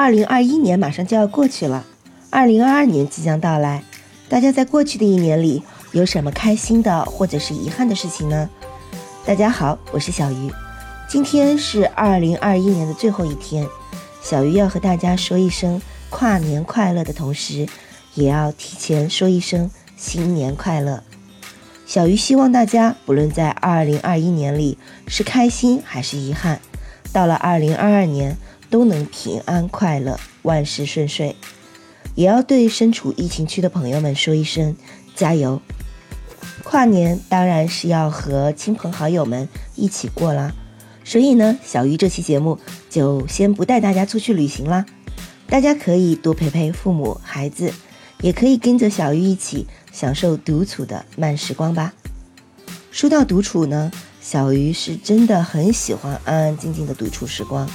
[0.00, 1.84] 二零二一年马上就要过去了，
[2.30, 3.84] 二零二二年即将到来。
[4.30, 5.62] 大家在过去的一年里
[5.92, 8.48] 有什么开心的或者是遗憾的事情呢？
[9.26, 10.50] 大家好，我是小鱼，
[11.06, 13.66] 今天是二零二一年的最后一天，
[14.22, 15.78] 小鱼要和大家说一声
[16.08, 17.68] 跨年快乐的同时，
[18.14, 21.02] 也要提前说一声新年快乐。
[21.84, 26.58] 小鱼希望大家不论在二零二一年里是开心还是遗憾，
[27.12, 28.38] 到了二零二二年。
[28.70, 31.36] 都能平安快乐，万事顺遂。
[32.14, 34.76] 也要对身处疫情区的朋友们说一声
[35.14, 35.60] 加油。
[36.62, 40.52] 跨年当然是要和亲朋好友们一起过啦，
[41.04, 44.86] 所以呢，小鱼这期节目就先不带大家出去旅行啦。
[45.48, 47.72] 大家可以多陪陪父母、孩子，
[48.20, 51.92] 也可以跟着小鱼一起享受独处的慢时光吧。
[52.92, 57.68] 说到独处呢，小鱼是真的很喜欢安安静静的独处时光。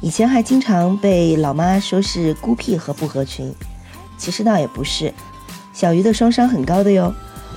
[0.00, 3.52] 以前还经常被老妈说是孤僻和不合群，
[4.18, 5.12] 其实倒也不是。
[5.72, 7.12] 小鱼的双商很高的哟，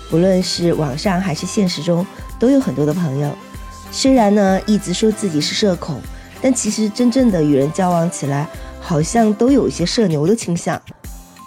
[0.10, 2.06] 不论是网上还是现实中，
[2.40, 3.30] 都有很多的朋友。
[3.92, 6.00] 虽然呢一直说自己是社恐，
[6.42, 8.48] 但其实真正的与人交往起来，
[8.80, 10.82] 好像都有一些社牛的倾向。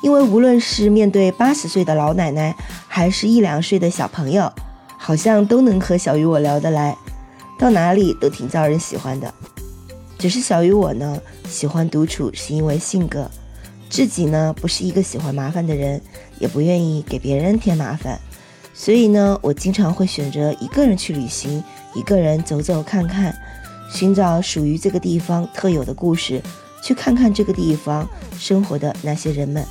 [0.03, 2.55] 因为无论是面对八十岁的老奶奶，
[2.89, 4.53] 还是一两岁的小朋友，
[4.99, 6.97] 好像都能和小鱼我聊得来，
[7.59, 9.33] 到哪里都挺招人喜欢的。
[10.23, 13.29] 只是小鱼我呢，喜欢独处，是因为性格，
[13.91, 16.01] 自己呢不是一个喜欢麻烦的人，
[16.39, 18.21] 也不愿意给别人添麻烦，
[18.73, 21.65] 所以呢，我经常会选择一个人去旅行，
[21.97, 23.37] 一个人走走看看，
[23.93, 26.41] 寻找属于这个地方特有的故事，
[26.85, 29.67] 去看看这个地方生活的那些人们。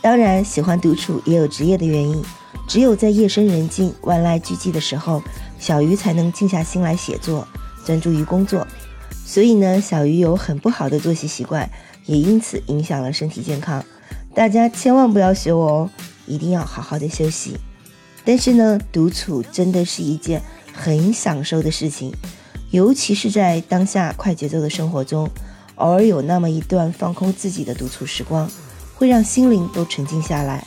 [0.00, 2.24] 当然，喜欢独处也有职业的原因，
[2.66, 5.22] 只有在夜深人静、万籁俱寂的时候，
[5.58, 7.46] 小鱼才能静下心来写作，
[7.84, 8.66] 专注于工作。
[9.10, 11.68] 所以呢，小鱼有很不好的作息习惯，
[12.06, 13.84] 也因此影响了身体健康。
[14.34, 15.90] 大家千万不要学我哦，
[16.26, 17.56] 一定要好好的休息。
[18.24, 22.12] 但是呢，独处真的是一件很享受的事情，
[22.70, 25.30] 尤其是在当下快节奏的生活中，
[25.76, 28.50] 偶尔有那么一段放空自己的独处时光，
[28.94, 30.66] 会让心灵都沉静下来。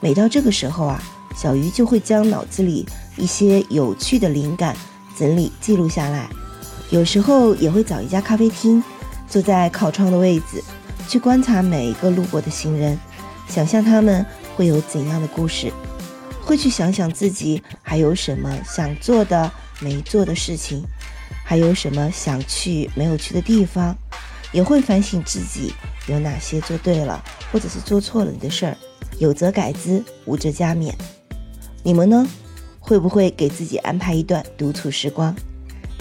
[0.00, 1.02] 每到这个时候啊，
[1.36, 4.76] 小鱼就会将脑子里一些有趣的灵感
[5.18, 6.28] 整理记录下来。
[6.92, 8.84] 有时候也会找一家咖啡厅，
[9.26, 10.62] 坐在靠窗的位置，
[11.08, 12.98] 去观察每一个路过的行人，
[13.48, 15.72] 想象他们会有怎样的故事，
[16.42, 20.84] 会去想想自己还有什么想做的没做的事情，
[21.42, 23.96] 还有什么想去没有去的地方，
[24.52, 25.72] 也会反省自己
[26.08, 28.76] 有哪些做对了或者是做错了的事儿，
[29.18, 30.92] 有则改之，无则加勉。
[31.82, 32.26] 你们呢，
[32.78, 35.34] 会不会给自己安排一段独处时光？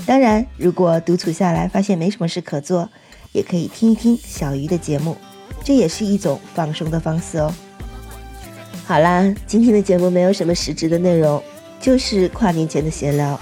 [0.05, 2.89] 当然，如果独处下来发现没什么事可做，
[3.31, 5.15] 也可以听一听小鱼的节目，
[5.63, 7.53] 这也是一种放松的方式哦。
[8.85, 11.41] 好啦，今天的节目没有什么实质的内容，
[11.79, 13.39] 就是跨年前的闲聊。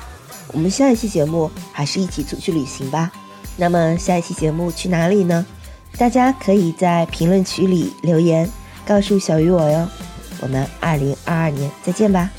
[0.53, 3.12] 我们下一期节目还是一起出去旅行吧。
[3.58, 5.46] 那么下一期节目去哪里呢？
[5.98, 8.48] 大家可以在评论区里留言
[8.86, 9.88] 告诉小鱼我哟。
[10.42, 12.30] 我们二零二二年再见吧。